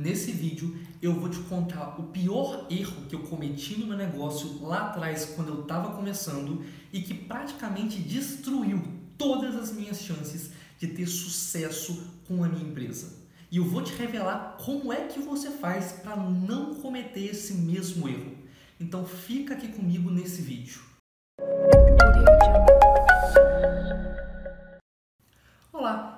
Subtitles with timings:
[0.00, 4.60] Nesse vídeo eu vou te contar o pior erro que eu cometi no meu negócio
[4.60, 8.82] lá atrás quando eu estava começando e que praticamente destruiu
[9.16, 13.22] todas as minhas chances de ter sucesso com a minha empresa.
[13.52, 18.08] E eu vou te revelar como é que você faz para não cometer esse mesmo
[18.08, 18.32] erro.
[18.80, 20.80] Então fica aqui comigo nesse vídeo.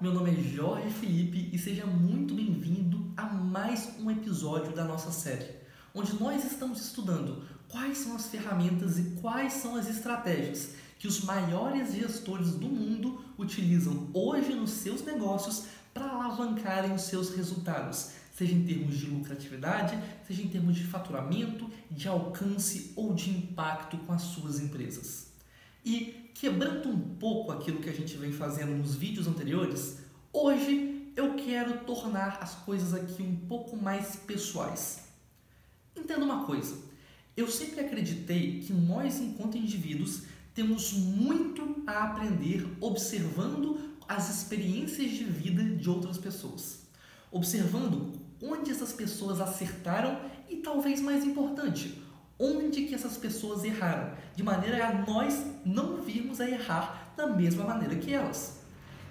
[0.00, 5.12] Meu nome é Jorge Felipe e seja muito bem-vindo a mais um episódio da nossa
[5.12, 5.50] série,
[5.94, 11.22] onde nós estamos estudando quais são as ferramentas e quais são as estratégias que os
[11.22, 18.54] maiores gestores do mundo utilizam hoje nos seus negócios para alavancarem os seus resultados, seja
[18.54, 24.14] em termos de lucratividade, seja em termos de faturamento, de alcance ou de impacto com
[24.14, 25.26] as suas empresas.
[25.84, 29.98] E quebrando um pouco aquilo que a gente vem fazendo nos vídeos anteriores,
[30.32, 35.04] hoje eu quero tornar as coisas aqui um pouco mais pessoais.
[35.96, 36.76] Entenda uma coisa,
[37.36, 40.22] eu sempre acreditei que nós, enquanto indivíduos,
[40.54, 43.78] temos muito a aprender observando
[44.08, 46.80] as experiências de vida de outras pessoas,
[47.30, 52.02] observando onde essas pessoas acertaram e talvez mais importante,
[52.40, 57.64] onde que essas pessoas erraram, de maneira a nós não virmos a errar da mesma
[57.64, 58.60] maneira que elas.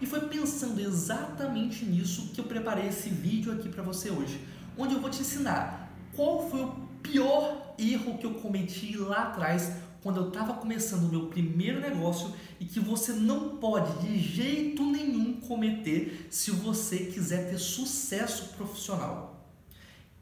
[0.01, 4.41] E foi pensando exatamente nisso que eu preparei esse vídeo aqui para você hoje,
[4.75, 9.73] onde eu vou te ensinar qual foi o pior erro que eu cometi lá atrás
[10.01, 14.83] quando eu estava começando o meu primeiro negócio e que você não pode de jeito
[14.85, 19.45] nenhum cometer se você quiser ter sucesso profissional.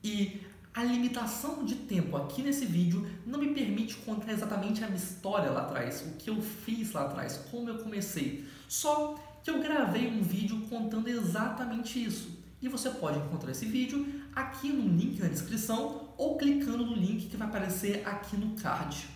[0.03, 0.41] E
[0.77, 5.49] a limitação de tempo aqui nesse vídeo não me permite contar exatamente a minha história
[5.49, 8.47] lá atrás, o que eu fiz lá atrás, como eu comecei.
[8.67, 12.29] Só que eu gravei um vídeo contando exatamente isso.
[12.61, 14.05] E você pode encontrar esse vídeo
[14.35, 19.07] aqui no link na descrição ou clicando no link que vai aparecer aqui no card.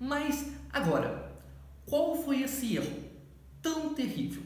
[0.00, 1.38] Mas agora,
[1.84, 3.04] qual foi esse erro
[3.60, 4.42] tão terrível?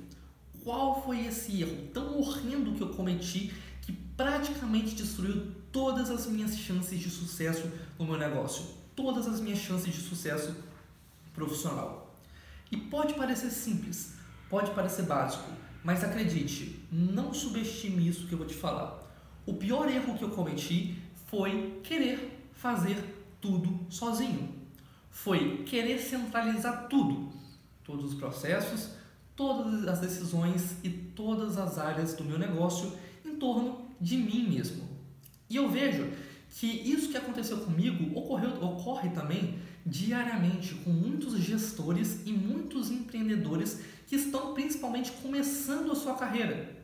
[0.65, 6.57] Qual foi esse erro tão horrendo que eu cometi que praticamente destruiu todas as minhas
[6.57, 8.65] chances de sucesso no meu negócio,
[8.95, 10.55] todas as minhas chances de sucesso
[11.35, 12.15] profissional.
[12.71, 14.15] E pode parecer simples,
[14.49, 15.51] pode parecer básico,
[15.85, 19.03] mas acredite, não subestime isso que eu vou te falar.
[19.47, 22.97] O pior erro que eu cometi foi querer fazer
[23.41, 24.55] tudo sozinho.
[25.11, 27.33] Foi querer centralizar tudo,
[27.85, 28.91] todos os processos,
[29.35, 32.93] todas as decisões e todas as áreas do meu negócio
[33.25, 34.88] em torno de mim mesmo.
[35.49, 36.11] E eu vejo
[36.51, 43.81] que isso que aconteceu comigo ocorreu, ocorre também diariamente com muitos gestores e muitos empreendedores
[44.07, 46.77] que estão principalmente começando a sua carreira.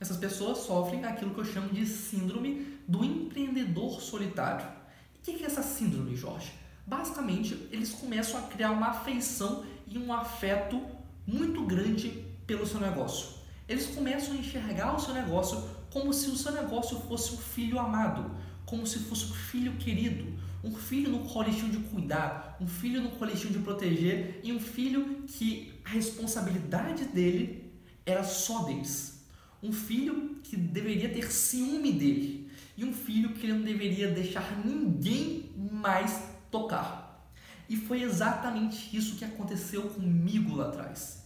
[0.00, 4.66] Essas pessoas sofrem aquilo que eu chamo de síndrome do empreendedor solitário.
[5.14, 6.52] E o que é essa síndrome, Jorge?
[6.84, 10.82] Basicamente, eles começam a criar uma afeição e um afeto
[11.24, 13.28] muito grande pelo seu negócio.
[13.68, 17.78] Eles começam a enxergar o seu negócio como se o seu negócio fosse um filho
[17.78, 18.30] amado,
[18.64, 20.24] como se fosse um filho querido,
[20.64, 25.24] um filho no tinham de cuidar, um filho no tinham de proteger e um filho
[25.26, 27.70] que a responsabilidade dele
[28.06, 29.22] era só deles.
[29.62, 34.64] Um filho que deveria ter ciúme dele e um filho que ele não deveria deixar
[34.64, 37.28] ninguém mais tocar.
[37.68, 41.21] E foi exatamente isso que aconteceu comigo lá atrás.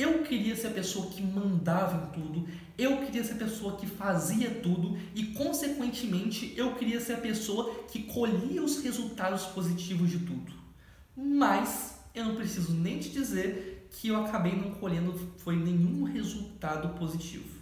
[0.00, 3.86] Eu queria ser a pessoa que mandava em tudo, eu queria ser a pessoa que
[3.86, 10.20] fazia tudo e, consequentemente, eu queria ser a pessoa que colhia os resultados positivos de
[10.20, 10.54] tudo.
[11.14, 16.98] Mas eu não preciso nem te dizer que eu acabei não colhendo foi nenhum resultado
[16.98, 17.60] positivo.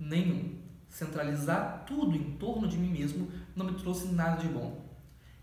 [0.00, 0.54] Nenhum.
[0.88, 4.82] Centralizar tudo em torno de mim mesmo não me trouxe nada de bom.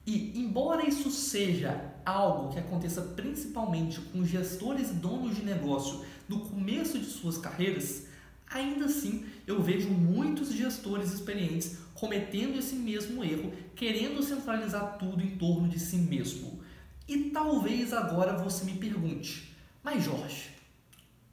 [0.08, 6.40] E, embora isso seja algo que aconteça principalmente com gestores e donos de negócio no
[6.40, 8.08] começo de suas carreiras,
[8.50, 15.36] ainda assim eu vejo muitos gestores experientes cometendo esse mesmo erro, querendo centralizar tudo em
[15.36, 16.64] torno de si mesmo.
[17.06, 20.52] E talvez agora você me pergunte, mas Jorge,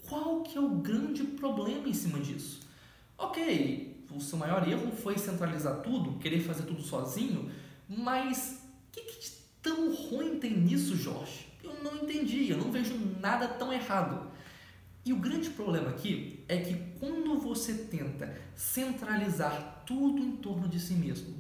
[0.09, 2.61] qual que é o grande problema em cima disso?
[3.17, 7.49] Ok, o seu maior erro foi centralizar tudo, querer fazer tudo sozinho,
[7.89, 9.31] mas o que, que
[9.62, 11.47] tão ruim tem nisso, Jorge?
[11.62, 14.29] Eu não entendi, eu não vejo nada tão errado.
[15.08, 20.78] E o grande problema aqui é que quando você tenta centralizar tudo em torno de
[20.78, 21.34] si mesmo,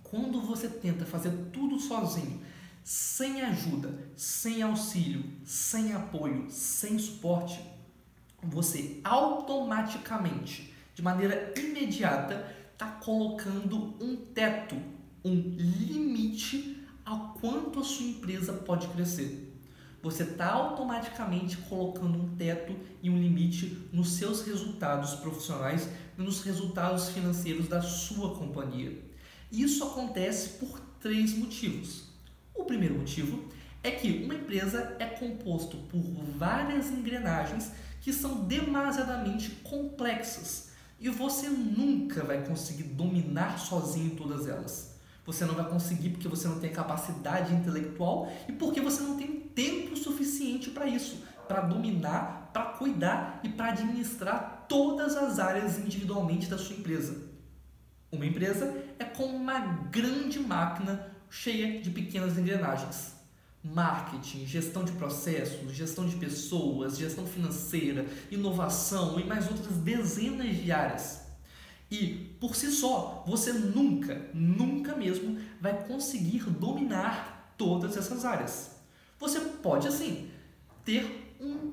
[0.00, 2.40] quando você tenta fazer tudo sozinho,
[2.84, 7.60] sem ajuda, sem auxílio, sem apoio, sem suporte,
[8.40, 14.76] você automaticamente, de maneira imediata, está colocando um teto,
[15.24, 19.43] um limite a quanto a sua empresa pode crescer.
[20.04, 26.42] Você está automaticamente colocando um teto e um limite nos seus resultados profissionais e nos
[26.42, 29.02] resultados financeiros da sua companhia.
[29.50, 32.10] Isso acontece por três motivos.
[32.54, 33.48] O primeiro motivo
[33.82, 36.02] é que uma empresa é composto por
[36.36, 37.72] várias engrenagens
[38.02, 44.98] que são demasiadamente complexas e você nunca vai conseguir dominar sozinho todas elas.
[45.24, 49.43] Você não vai conseguir porque você não tem capacidade intelectual e porque você não tem
[49.54, 56.46] tempo suficiente para isso, para dominar, para cuidar e para administrar todas as áreas individualmente
[56.46, 57.32] da sua empresa.
[58.10, 63.12] Uma empresa é como uma grande máquina cheia de pequenas engrenagens.
[63.62, 70.70] Marketing, gestão de processos, gestão de pessoas, gestão financeira, inovação e mais outras dezenas de
[70.70, 71.22] áreas.
[71.90, 78.73] E por si só, você nunca, nunca mesmo vai conseguir dominar todas essas áreas.
[79.18, 80.30] Você pode, assim,
[80.84, 81.72] ter um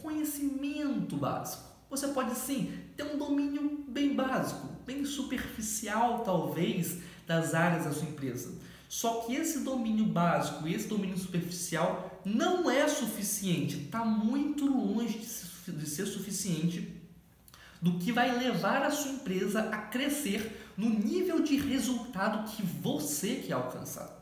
[0.00, 1.62] conhecimento básico.
[1.90, 8.08] Você pode, sim, ter um domínio bem básico, bem superficial, talvez, das áreas da sua
[8.08, 8.52] empresa.
[8.88, 15.86] Só que esse domínio básico, esse domínio superficial, não é suficiente, está muito longe de
[15.86, 17.00] ser suficiente
[17.80, 23.36] do que vai levar a sua empresa a crescer no nível de resultado que você
[23.36, 24.21] quer alcançar.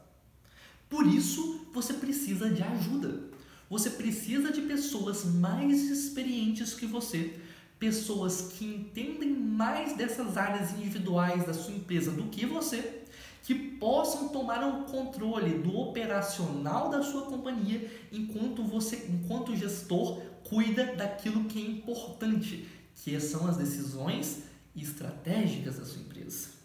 [0.91, 3.31] Por isso, você precisa de ajuda.
[3.71, 7.39] Você precisa de pessoas mais experientes que você,
[7.79, 13.05] pessoas que entendem mais dessas áreas individuais da sua empresa do que você,
[13.45, 20.97] que possam tomar o controle do operacional da sua companhia enquanto você, enquanto gestor, cuida
[20.97, 24.43] daquilo que é importante, que são as decisões
[24.75, 26.60] estratégicas da sua empresa.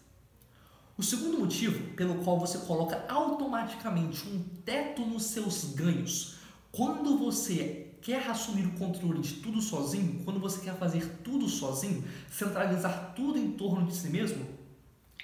[0.98, 6.36] O segundo motivo pelo qual você coloca automaticamente um teto nos seus ganhos,
[6.72, 12.02] quando você quer assumir o controle de tudo sozinho, quando você quer fazer tudo sozinho,
[12.30, 14.46] centralizar tudo em torno de si mesmo,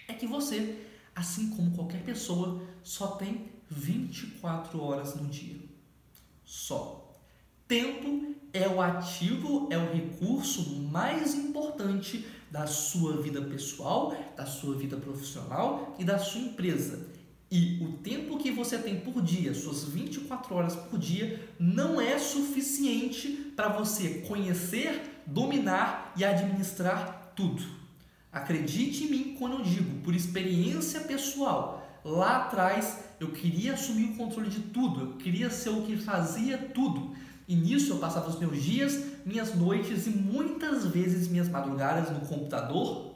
[0.06, 0.84] é que você,
[1.14, 5.56] assim como qualquer pessoa, só tem 24 horas no dia.
[6.44, 7.18] Só.
[7.66, 14.74] Tempo é o ativo, é o recurso mais importante da sua vida pessoal, da sua
[14.74, 17.08] vida profissional e da sua empresa.
[17.50, 22.18] E o tempo que você tem por dia, suas 24 horas por dia, não é
[22.18, 27.62] suficiente para você conhecer, dominar e administrar tudo.
[28.30, 34.16] Acredite em mim quando eu digo, por experiência pessoal, lá atrás eu queria assumir o
[34.16, 37.14] controle de tudo, eu queria ser o que fazia tudo.
[37.48, 42.20] E nisso eu passava os meus dias, minhas noites e muitas vezes minhas madrugadas no
[42.26, 43.14] computador,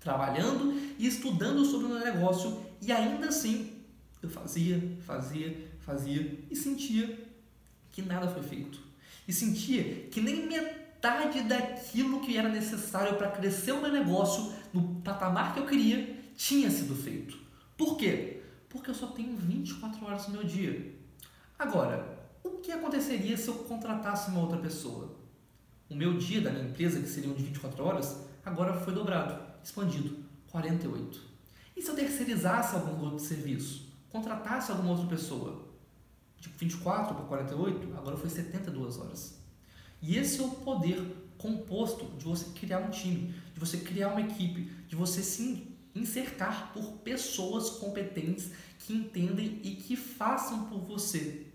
[0.00, 3.72] trabalhando e estudando sobre o meu negócio, e ainda assim
[4.22, 7.18] eu fazia, fazia, fazia e sentia
[7.90, 8.80] que nada foi feito.
[9.26, 15.00] E sentia que nem metade daquilo que era necessário para crescer o meu negócio no
[15.02, 17.38] patamar que eu queria tinha sido feito.
[17.76, 18.42] Por quê?
[18.68, 20.92] Porque eu só tenho 24 horas no meu dia.
[21.58, 22.13] Agora,
[22.44, 25.16] o que aconteceria se eu contratasse uma outra pessoa?
[25.88, 30.18] O meu dia da minha empresa, que seriam de 24 horas, agora foi dobrado, expandido,
[30.50, 31.20] 48.
[31.74, 33.92] E se eu terceirizasse algum outro serviço?
[34.10, 35.64] Contratasse alguma outra pessoa?
[36.38, 39.40] De 24 para 48, agora foi 72 horas.
[40.02, 41.02] E esse é o poder
[41.38, 46.72] composto de você criar um time, de você criar uma equipe, de você se encercar
[46.74, 51.46] por pessoas competentes que entendem e que façam por você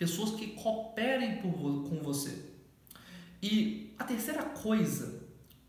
[0.00, 1.52] pessoas que cooperem por,
[1.86, 2.46] com você.
[3.42, 5.20] E a terceira coisa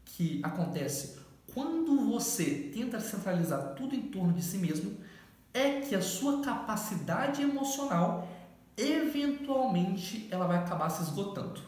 [0.06, 1.20] que acontece
[1.54, 4.96] quando você tenta centralizar tudo em torno de si mesmo
[5.54, 8.26] é que a sua capacidade emocional
[8.78, 11.60] eventualmente ela vai acabar se esgotando.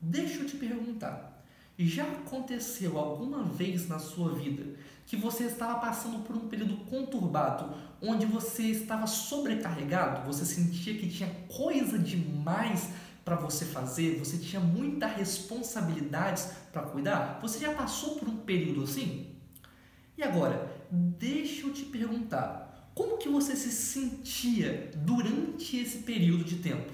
[0.00, 1.44] Deixa eu te perguntar,
[1.78, 4.74] já aconteceu alguma vez na sua vida
[5.08, 11.08] que você estava passando por um período conturbado, onde você estava sobrecarregado, você sentia que
[11.08, 12.90] tinha coisa demais
[13.24, 17.38] para você fazer, você tinha muitas responsabilidades para cuidar?
[17.40, 19.34] Você já passou por um período assim?
[20.14, 26.56] E agora, deixa eu te perguntar, como que você se sentia durante esse período de
[26.56, 26.92] tempo?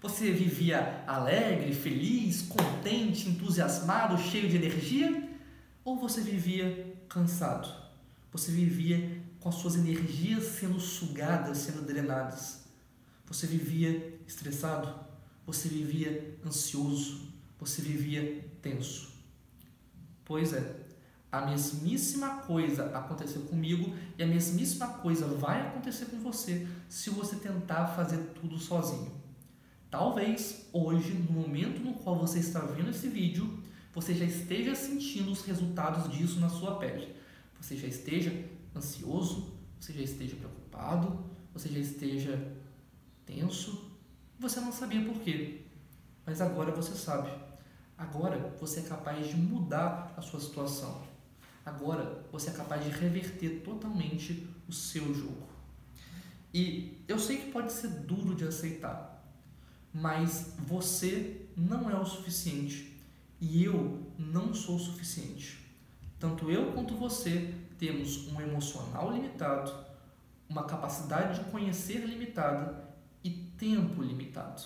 [0.00, 5.28] Você vivia alegre, feliz, contente, entusiasmado, cheio de energia?
[5.84, 7.68] Ou você vivia cansado?
[8.32, 12.64] Você vivia com as suas energias sendo sugadas, sendo drenadas?
[13.26, 14.88] Você vivia estressado?
[15.44, 17.28] Você vivia ansioso?
[17.58, 19.10] Você vivia tenso?
[20.24, 20.86] Pois é,
[21.32, 27.36] A mesmíssima coisa aconteceu comigo e a mesmíssima coisa vai acontecer com você se você
[27.36, 29.12] tentar fazer tudo sozinho.
[29.88, 33.59] Talvez hoje, no momento no qual você está vendo esse vídeo,
[33.92, 37.14] você já esteja sentindo os resultados disso na sua pele.
[37.60, 38.32] Você já esteja
[38.74, 42.52] ansioso, você já esteja preocupado, você já esteja
[43.26, 43.90] tenso,
[44.38, 45.62] você não sabia por quê.
[46.24, 47.30] Mas agora você sabe.
[47.98, 51.02] Agora você é capaz de mudar a sua situação.
[51.66, 55.48] Agora você é capaz de reverter totalmente o seu jogo.
[56.54, 59.22] E eu sei que pode ser duro de aceitar,
[59.92, 62.89] mas você não é o suficiente
[63.40, 65.58] e eu não sou o suficiente.
[66.18, 69.72] Tanto eu quanto você temos um emocional limitado,
[70.48, 72.90] uma capacidade de conhecer limitada
[73.24, 74.62] e tempo limitado.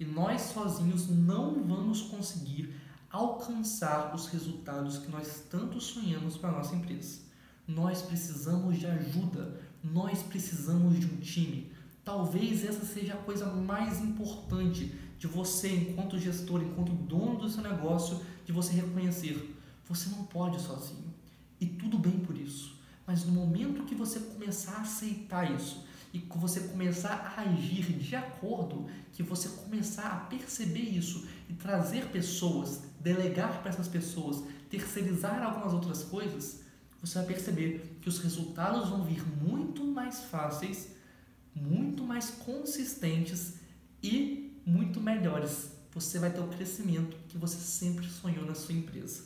[0.00, 2.74] E nós sozinhos não vamos conseguir
[3.10, 7.20] alcançar os resultados que nós tanto sonhamos para a nossa empresa.
[7.66, 11.72] Nós precisamos de ajuda, nós precisamos de um time.
[12.06, 17.64] Talvez essa seja a coisa mais importante de você, enquanto gestor, enquanto dono do seu
[17.64, 19.52] negócio, de você reconhecer.
[19.88, 21.12] Você não pode sozinho.
[21.60, 22.78] E tudo bem por isso.
[23.04, 27.98] Mas no momento que você começar a aceitar isso, e que você começar a agir
[27.98, 34.44] de acordo, que você começar a perceber isso e trazer pessoas, delegar para essas pessoas,
[34.70, 36.60] terceirizar algumas outras coisas,
[37.00, 40.94] você vai perceber que os resultados vão vir muito mais fáceis,
[41.56, 43.54] muito mais consistentes
[44.02, 45.70] e muito melhores.
[45.94, 49.24] Você vai ter o crescimento que você sempre sonhou na sua empresa.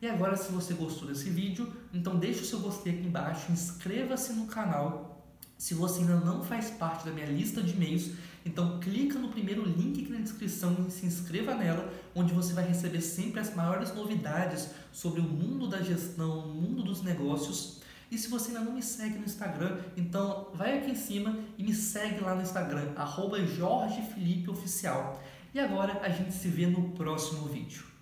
[0.00, 4.34] E agora, se você gostou desse vídeo, então deixe o seu gostei aqui embaixo, inscreva-se
[4.34, 5.14] no canal
[5.56, 8.10] se você ainda não faz parte da minha lista de e-mails,
[8.44, 12.66] então clica no primeiro link aqui na descrição e se inscreva nela, onde você vai
[12.66, 17.80] receber sempre as maiores novidades sobre o mundo da gestão, o mundo dos negócios.
[18.14, 21.64] E se você ainda não me segue no Instagram, então vai aqui em cima e
[21.64, 25.20] me segue lá no Instagram, arroba Jorge Felipe Oficial.
[25.52, 27.93] E agora a gente se vê no próximo vídeo.